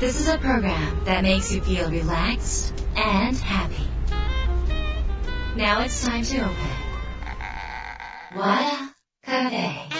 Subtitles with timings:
[0.00, 3.88] This is a program that makes you feel relaxed and happy.
[5.56, 6.54] Now it's time to open.
[8.36, 9.94] Wada Cafe.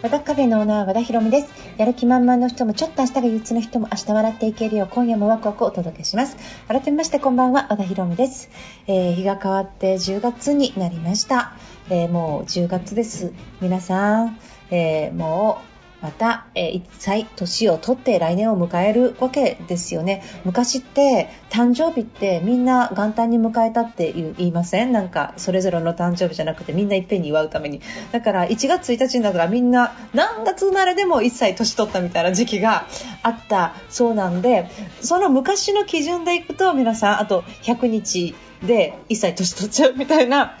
[0.00, 6.37] 和田カフェのオーナー和田博美です やる気満々の人もちょっと明日が憂鬱の人も明日笑っていけるよう今夜もワクワクをお届けします。
[6.67, 8.49] 改めましてこんばんは和田博美です、
[8.85, 11.53] えー日が変わって10月になりました、
[11.89, 13.33] えーもう10月です。
[13.59, 15.72] 皆さん、えーもう
[16.03, 20.21] また、えー歳年を取って来年を迎えるわけですよね。
[20.45, 24.91] 昔って誕生日ってみんな元旦に迎えたって言う言いません？
[24.91, 27.81] なんかそれぞれの誕生日じゃなくてみんないっぺんに祝うために。
[28.11, 32.85] だから1月1日になったらみんな何月生まれでも1歳年取ったみたいな時期が
[33.21, 33.73] あった。
[33.89, 34.69] そうなんで
[35.01, 40.57] その昔の基準でいくと皆さんあと100日で1歳年取っちゃうみたいな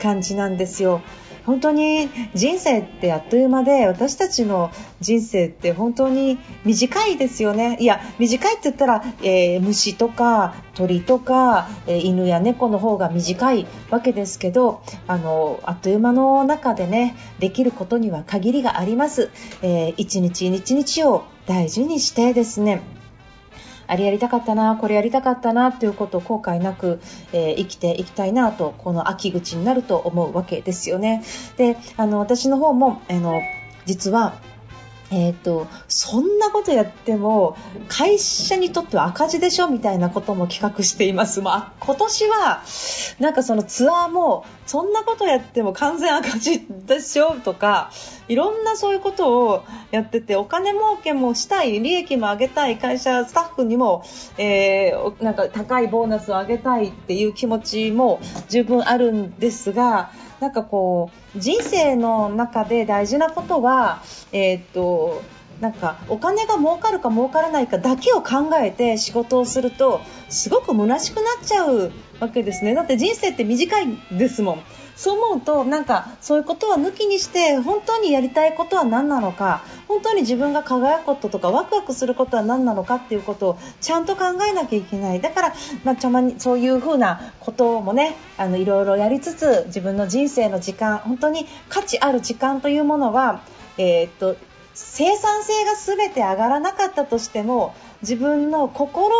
[0.00, 1.00] 感じなんですよ。
[1.46, 7.76] 本当に人生ってあっという間で私たちの人生って本当に短いですよね。
[7.80, 19.30] いや短いって言ったら、えー虫とか鳥とか、えー犬や猫の方が短いわけですけどあのあっという間の中でねできることには限りがあります、
[19.62, 22.82] えー一日一日を大事にしてですね。
[23.86, 27.00] あれやりたかったな、これやりたかったなということを後悔なく、
[27.32, 31.22] えー生きていきたいなと、この秋口になると思うわけですよね。
[31.56, 33.40] で、あの、私の方も、あの、
[33.86, 34.34] 実は、
[35.10, 37.56] えー、とそんなことやっても
[37.88, 42.62] 会社にとっては赤字でしょみたいなことも企画しています、まあ、今年は
[43.20, 47.90] なんかそのツアーもそんなことやっても完全赤字でしょとか
[48.28, 54.04] いろんなそういうことをやっててお金儲けもしたい利益も上げたい会社スタッフにも、
[54.38, 60.10] えーなんか高いボーナスを上げたいっていう気持ちも十分あるんですが
[60.44, 65.22] なんかこう人生の中で大事なことは、えー、と
[65.58, 72.74] なんかお金が儲かるか儲からないかだけを考えて仕事をするとすごく虚しくなっちゃうわけですね。
[72.74, 74.62] だって人生って短いですもん。
[74.96, 85.20] そう思うとなんかそういうことは抜きにして本当にやりたいことは何なのか本当に自分が輝くこととかワクワクすることは何なのかっていうことをちゃんと考えなきゃいけない。
[85.20, 85.54] だから、
[85.84, 93.42] まあ、たまにそういうふうなこともねあのいろいろやりつつ自分の人生の時間本当に価値ある時間というものは、
[93.78, 94.36] えーっと
[94.74, 99.14] 生産性が全て上がらなかったとしても自分の心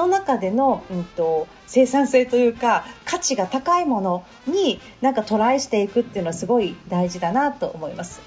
[0.00, 8.20] の中での、うん、と生産性というか価値が高いものになんかトライしていくっていうのはすごい大事だなと思います。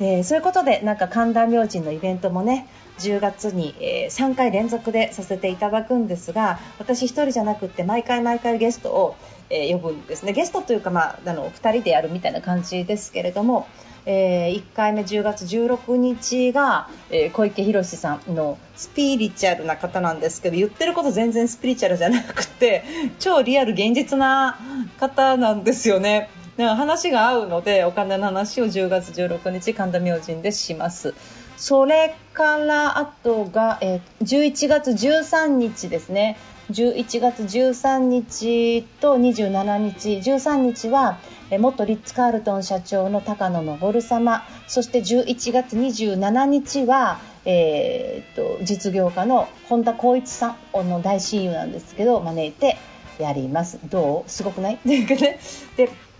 [0.00, 2.68] えーそういうことでなんか神田明神のイベントもね
[2.98, 9.16] 10月に、えー3回連続でさせていただくんですが私1人じゃなくって毎回毎回ゲストを、
[9.50, 13.66] えー呼ぶんですねゲストというか、まあ、あの2人でやるみたいな感じですけれども、
[14.10, 22.84] え1回目10月16日が、えー小池宏さんのスピリチュアルな方なんですけど言ってること全然スピリチュアルじゃなくて
[23.18, 24.58] 超リアル現実な
[24.98, 26.30] 方なんですよね。
[26.56, 31.14] だから話が合うのでお金の話を10月16日神田明神でします。
[31.58, 36.38] それからあとが、えー11月13日ですね。
[36.70, 41.18] 11月13日と27日、13日は、
[41.58, 52.76] 元リッツ・カールトン社長の高野昇様、そして11月27日は、えーっと実業家の本田光一さんの大親友なんですけど、招いて
[53.18, 53.78] やります。
[53.88, 54.30] どう？
[54.30, 54.78] すごくない？
[54.84, 55.38] で、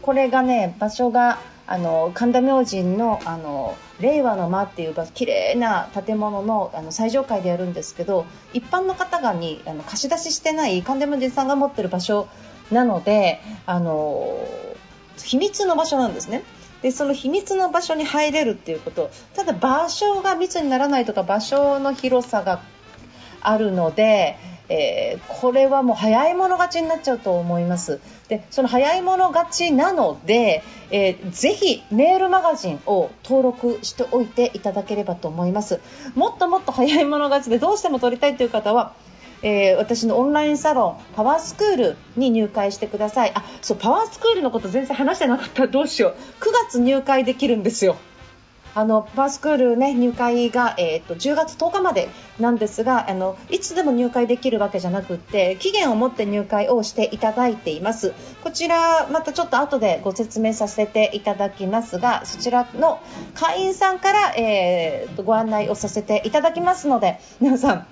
[0.01, 1.39] これがね、場所が、
[1.71, 8.25] あの神田明神のあの令和の間っていう場綺麗な建物のあの最上階でやるんですけど
[8.55, 12.27] 一般の方がにあの貸し出ししてない神田明神さんが持ってる場所
[12.71, 14.39] なのであの
[15.23, 16.43] 秘密の場所なんですね。
[16.81, 22.63] でその秘密の場所に入れるっていうことただ場所が密にならないとか場所の広さが
[23.41, 24.37] あるので、
[24.69, 28.01] えーこれはもう早い者勝ちになっちゃうと思います。
[28.29, 35.81] でその早い者勝ちなので、えーぜひメールマガジンを登録しておいていただければと思います。
[36.15, 38.93] もっともっと早い者勝ちでどうしても取りたいという方は
[39.43, 43.33] えー私のオンラインサロンパワースクールに入会してください。
[43.35, 46.15] あそうパワースクールのこと全然話してなかったどうしよう。
[46.43, 47.97] 9月入会できるんですよ。
[48.75, 58.15] あのパースクール、ね、入会が、えー、と10月10日までなんですがあのいつでも入会できるわけじゃなくて期限を持って入会をしていただいています。
[58.43, 63.01] こちらまたちょっと後でご説明させていただきますがそちらの
[63.35, 67.87] 会員さんから、えーご案内をさせていただきますので皆さんあ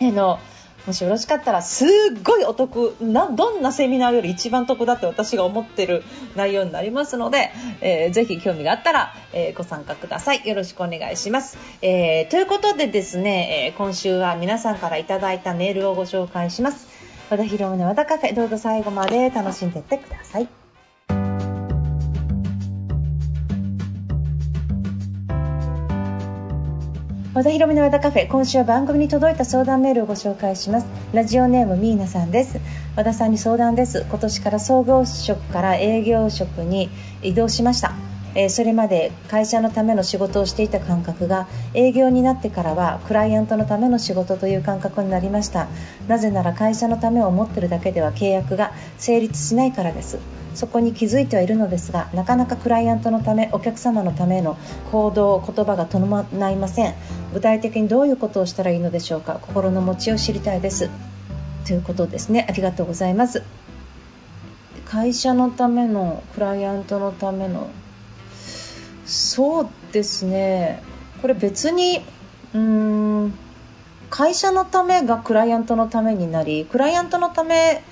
[0.00, 0.38] の
[0.86, 1.88] もしよろしかったらすっ
[2.22, 6.04] ごいお得などんなセミナーより一番得だって私が思ってる
[6.36, 7.50] 内容になりますので、
[7.80, 10.46] えー、ぜひ興味があったら、えー、ご参加ください。
[10.46, 16.86] よろしくお願いします、えー、ということでですね、え今週は皆さんからいただいたメールをご紹介します。
[17.28, 20.65] 和田博美の和田カフェどうぞ最後まで楽しんでいってください。
[27.36, 30.86] 和田博美の和田カフェ今週は番組に届いた相談メールをご紹介します。
[31.12, 32.60] ラジオネームミーナさんです。
[32.96, 34.06] 和田さんに相談です。
[34.08, 36.88] 今年から総合職から営業職に
[37.22, 37.92] 移動しました。
[38.38, 45.68] えそれまで会社のための仕事をしていた感覚が営業になってからはクライアントのための仕事という感覚になりました。
[46.06, 50.18] なぜなら会社のためを思ってるだけでは契約が成立しないからです。
[50.54, 54.56] そこに気づいてはいるのですがなかなかクライアントのためお客様のための
[54.90, 56.94] 行動言葉が伴いません。
[57.32, 59.38] 具体的にどういうことをしたらいいのでしょうか。
[59.40, 60.90] 心の持ちを知りたいです。
[61.66, 62.46] ということですね。
[62.50, 63.42] ありがとうございます。
[64.84, 67.68] 会社のためのクライアントのための
[69.06, 70.82] そうですね。
[71.22, 72.02] これ別に
[72.54, 73.34] うん
[74.10, 77.82] 会社のためがクライアントのためになりクライアントのため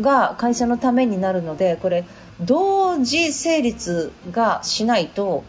[0.00, 2.04] が会社のためになるのでこれ
[2.40, 5.44] 同時成立がしないと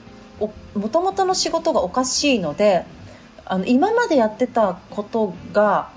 [0.76, 2.86] もともとの仕事がおかしいので
[3.46, 5.92] あの今までやってたことが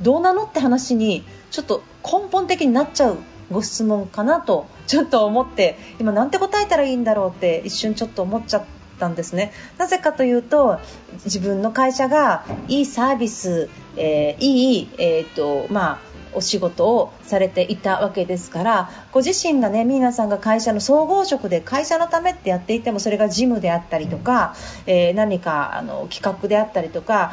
[0.00, 3.18] どうなのって話にちょっと根本的になっちゃう
[3.50, 8.64] ご質問かなとちょっと思って今なんて答えたらいいんだろうって一瞬ちょっと思っちゃっ
[8.98, 9.52] たんですね。
[9.78, 10.78] なぜかというと
[11.24, 24.54] 自分の会社がいいサービス、えー、いい、えーとまあお仕事をされていたわけですからご自身がね皆さんが会社の総合職で会社のためってやっていてもそれが事務であったりとか、
[24.86, 27.32] えー、何かあの企画であったりとか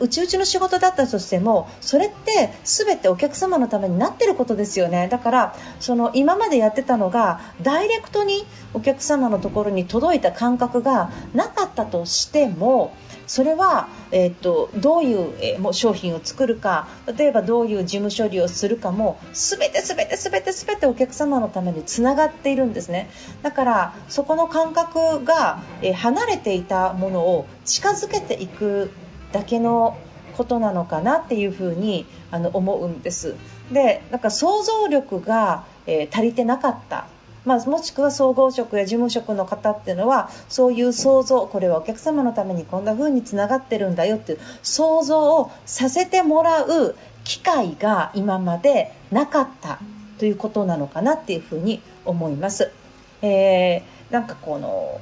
[0.00, 5.08] うちうちの仕事だったとしてもそれって全てお客様のためになってることですよね。
[5.08, 8.44] だからその今までやってたのがダイレクトに
[8.74, 12.94] お客様のところに届いた感覚がなかったとしても
[13.32, 16.86] それは、えーと、どういう、えー、も商品を作るか
[17.16, 23.08] 例えばどういう事務処理をするかも全て全て全て全てお客様のためにつながっているんですね。
[23.40, 28.90] だからそこの感覚が、えー、離れていたものを近づけていく
[29.32, 29.96] だけの
[30.36, 33.36] ことなのかなっていうふうにあの思うんです。
[33.72, 37.06] でなんか想像力が、えー、足りてなかった。
[37.44, 46.94] まあ、もしくは総合職や事務職の方っていうのはそういう想像これはお客様のためにこんな風につながってるんだよっていう想像をさせてもらう
[47.24, 49.80] 機会が今までなかった
[50.18, 52.70] ということなのかなっていうふうに思います。
[53.22, 55.00] えー、なんかこの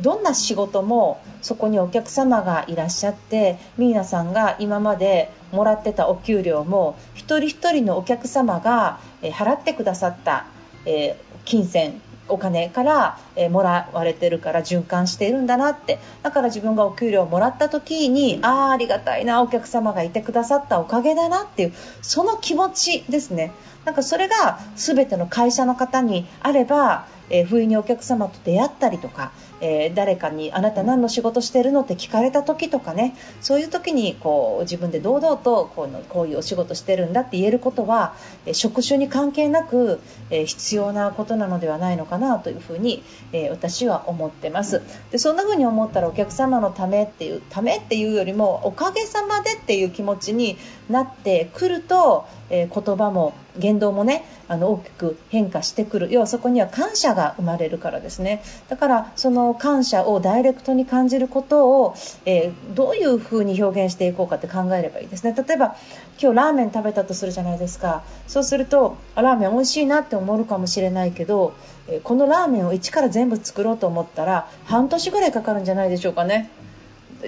[0.00, 10.46] どんな仕事もそこにお客様がいらっしゃってミーナさんが今までもらってたお給料も一人一人のお客様が払ってくださった、
[10.84, 12.00] え金銭。
[12.28, 15.98] お金から、えー、もらわれてるから循環しているんだなって。
[16.22, 21.72] だから自分がお給料をもらった時にああありがたいなお客様がいてくださったおかげだなっていう
[22.02, 23.52] その気持ちですね。
[23.84, 33.16] なんかそれが全ての会社の方にあれば、えー、不意にお客様と出会ったりとかえー、誰かにあなた何の仕事してるのって聞かれた時とかね。
[33.40, 40.00] そういう時にこう自分で堂々とこうこういうお仕事してるんだって言えることは、えー、職種に関係なく、
[40.30, 43.02] えー、必要なことなのではないのかかなというふうに、
[43.32, 44.82] え私は思ってます。
[45.10, 50.56] でそんな風に思ったらお客様のためっていうためっていうよりもおかげさまでっていう気持ちに
[50.88, 56.08] なってくると、え言葉も言動もねあの大きく変化してくる。
[56.10, 58.42] 要はそこには感謝が生まれるからですね。
[58.68, 61.94] だからその感謝をダイレクトに感じることを、
[62.24, 65.34] えー、どういうふうに表現していこうかって考えればいいですね。
[65.36, 65.76] 例えば
[66.20, 68.02] 今日ラーメン食べたとするじゃないですか。
[68.26, 71.54] そうするとラーメン美味しいなって思うかもしれないけど、
[71.88, 76.50] えー、このラーメンを一から全部作ろうと思ったら半年ぐらいかかるんじゃないでしょうかね。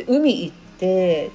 [0.09, 1.31] 海行って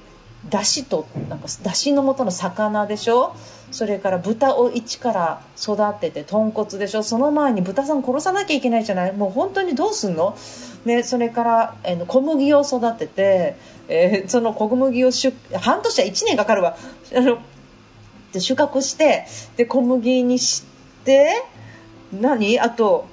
[0.48, 3.34] だしとなんかだしの元の魚でしょ？
[3.70, 7.02] それから豚を一から育てて豚骨でしょ？
[7.02, 9.12] その前に豚さん殺さなきゃいけないじゃない？
[9.12, 10.36] もう本当にどうすんの、
[10.84, 13.56] ね、それから、えー、小麦を育てて、
[13.88, 15.10] えー、その小麦を
[15.60, 16.76] 半年は1年かかるわ。
[17.14, 17.38] あの
[18.32, 20.64] で収穫してで小麦にし
[21.04, 21.44] て
[22.12, 22.58] 何？
[22.58, 23.06] あと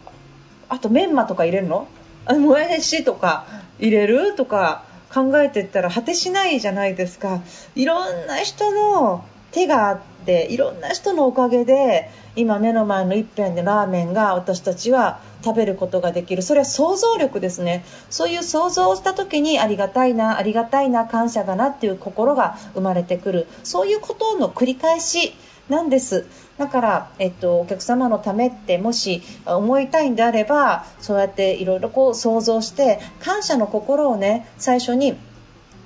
[0.67, 1.87] あとメンマとか入れるの？
[2.27, 3.45] もやしとか
[3.77, 4.35] 入れる？
[4.35, 4.83] とか
[5.13, 7.41] 考えていったら果てしないじゃないですか。
[7.75, 16.43] いろんな人の手があっでいろんな人のおかげで今目の前の一辺でラーメンが私たちは食べることができる。
[16.43, 17.83] それは想像力ですね。
[18.09, 23.47] そういう想像をした時にありがたいなありがたいな感謝だなっていう心が生まれてくる。
[23.63, 25.33] そういうことの繰り返し
[25.69, 26.25] なんです。
[26.59, 35.15] だから、えっと、お客様のためってもし思いたいんであればそうやっていろいろ想像して感謝の心をね最初に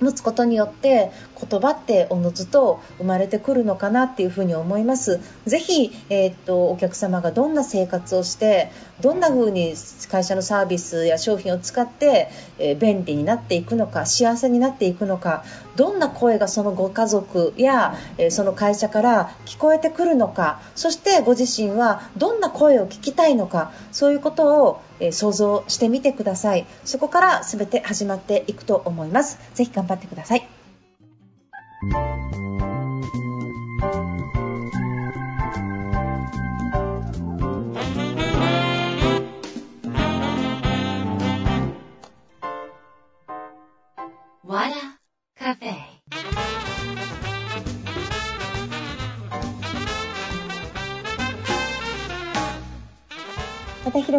[0.04, 1.12] 持つことによって
[1.50, 5.20] 言葉っておのずと生まれてくるのかなっていうふに思います。
[5.46, 9.74] ぜひ、えー、っとお客様がどんな生活をしてどんな風に
[10.10, 12.30] 会社のサービスや商品を使って、
[12.60, 15.44] えー、便利になっていくのか幸せになっていくのか
[15.76, 26.66] どんな声がそのご家族や、えー、その会社から聞こえてくるのかそしてご自身はどんな声を聞きたいのかそういうことをえ想像してみてください。
[26.86, 29.38] そこから全て始まっていくと思います。
[29.54, 30.48] ぜひ頑張ってください。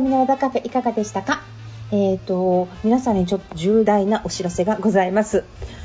[0.05, 1.43] みの和田カフェいかがでしたか？
[1.91, 5.45] えっ、ー、と皆さんにちょっと重大なお知らせがございます。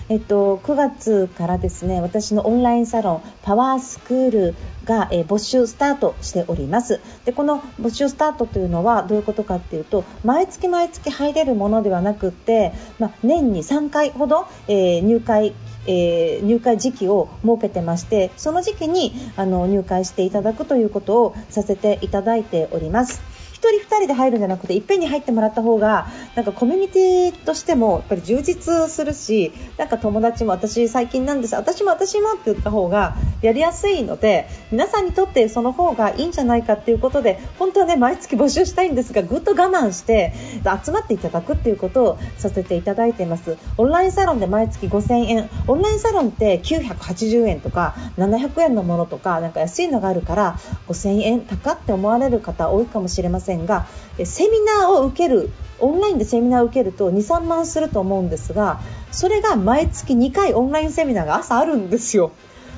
[0.09, 15.53] えっと、9月からですね私のオンラインサロンパワースクールが、え、募集スタートしておりますでこの募集スタートというのはどういうことかっていうと毎月毎月入れるものではなくて、まあ、年に3回ほど、えー、入会
[15.87, 23.38] えー、入会時期を設けてましてその時期にあの入会していただくということをさせていただいております。
[23.67, 31.55] 人2人で入るんじゃなくていっぺんに入ってもらった方がなんかコミュニティとしてもやっぱり充実するしなんか友達も私最近なんです。
[31.55, 40.33] 私も私もって言った方がやりやすいので皆さんにとってその方がいいんじゃないかっていうことで本当はね毎月募集したいんですがぐっと我慢して
[40.85, 43.57] 集まっていただくっていうことをさせていただいています。
[43.77, 45.49] オンラインサロンで毎月5000円。
[45.67, 53.48] オンラインサロンって980円とか700円のものとかなんか安いのがあるから5000円高って思われる方多いかもしれません。
[53.49, 53.87] せんが
[54.23, 58.79] セミナーを受けるオンラインでセミナーを受けると23万すると思うんですが
[59.11, 62.31] それが毎月2回オンラインセミナーが朝あるんですよ。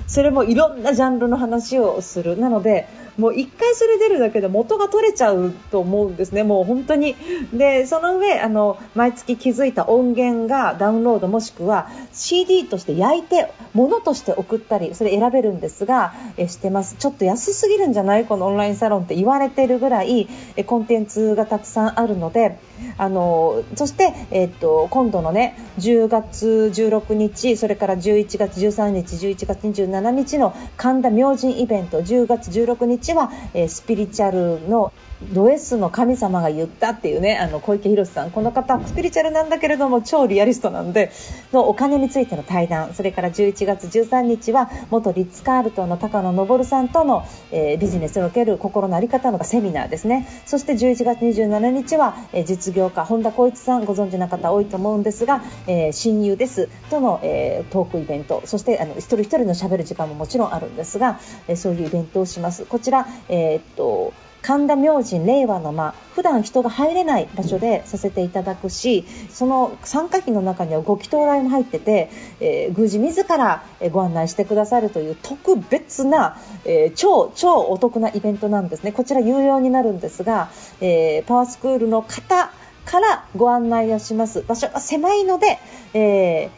[0.07, 2.87] それもいろんなジャンルの話をするなので
[3.21, 7.15] もう1回それ出るだけで元が取れちゃうと思うんですね、もう本当に。
[7.53, 16.95] でその上あの毎月気づいた音源がダウンロードもしくは CD として焼いて物として送ったりそれ選べるんですがえしてます。
[16.97, 18.25] ちょっと安すぎるんじゃない？
[18.25, 22.57] このオンラインサロンって言われてるぐらいえコンテンツがたくさんあるので
[22.97, 34.93] あのそして、えっと今度のね10月16日それから11月13日11月27日の神田明神イベント10月16日日は、えー、スピリチュアルの
[35.33, 41.11] ド S の神様が言ったっていうねあの小池宏さんこの方スピリチュアルなんだけれども超リアリストなんで
[41.53, 50.27] のお金についての対談それから11月13日は元リッツ・カールトンの高野昇さんとの、えー、ビジネスにおける心の在り方のセミナーですね。
[50.45, 62.65] そして11月27日は、えー、実業家本田光一さんご存知の方多いと思うんですが、えー、親友ですとの、えトークイベントそしてあの一人一人のしゃべる時間ももちろんあるんですが、えそういうイベントをします。
[62.65, 78.91] こちら、えっと神田明神令和の間普段人が入れない場所でさせていただくしその参加費の中にはご祈祷来も入ってて、えー、宮司自らご案内してくださるという特別な、えー、超超お得なイベントなんですね。
[78.91, 82.51] こちら有料になるんですが、えー、パワースクールの方
[82.85, 84.41] からご案内をします。
[84.41, 85.59] 場所が狭いので、
[85.93, 86.49] え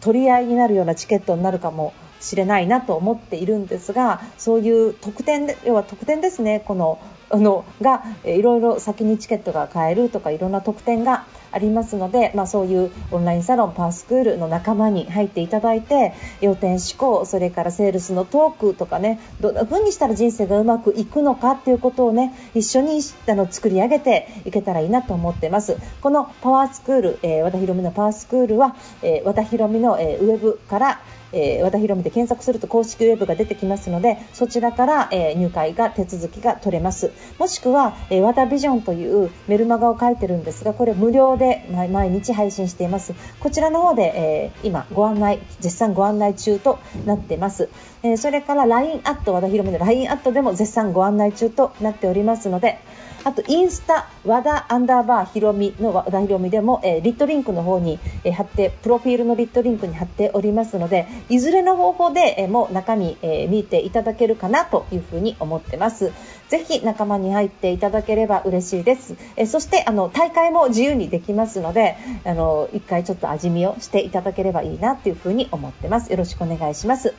[0.00, 6.62] 取り合いになるようなチケットになるかもしれないなと思っているんですがそういう特典で要は特典ですね。
[6.66, 6.98] この
[7.30, 25.76] あのがいろいろ先にチケットが買えるとかいろんな特典がありますので、まあ、そういうオンラインサロンパースクールの仲間に入っていただいて要点思考それからセールスのトークとかねどんな風にしたら人生がうまくいくのかっていうことをね一緒にあの作り上げていけたらいいなと思ってます。
[26.00, 31.00] このパワースクール、えー、和田博美のパワースクールは、えー、和田博美の、えー、ウェブから
[31.32, 37.12] えー、和田博美で検索すると公式ウェブが出てきますのでそちらから、えー、入会が手続きが取れます。
[37.38, 43.14] もしくは、えー、和田ビジョンというメルマガを書いてるんですがこれ無料で毎日配信しています。
[43.40, 47.68] こちらの方で、えー今ご案内、絶賛ご案内中となってます。
[48.04, 52.78] えーそれから LINE アット和田ひろみの LINE アットでも絶賛ご案内中となっておりますので、
[53.24, 66.12] あとインスタ和田アンダーバーひろみの和田ひろみでも、えーリットリンクの方に、えー貼ってプロフィールのリットリンクに貼っておりますのでいずれの方法で、えーもう中身、えー見ていただけるかなというふうに思ってます
[66.50, 76.10] ぜひ仲間に入っていただければ嬉しいです、えそしてあの大会も自由にできますのであの一回ちょっと味見をしていただければいいなというふうに思ってます。
[76.10, 77.14] よろしくお願いします、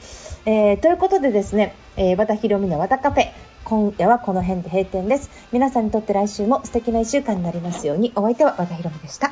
[0.45, 3.31] えーということでですね、えー和田ひろみの和田カフェ。
[3.63, 5.29] 今夜はこの辺で閉店です。
[5.51, 8.11] 皆さんにとって来週も素敵な1週間になりますように。
[8.15, 9.31] お相手は和田ひろみでした。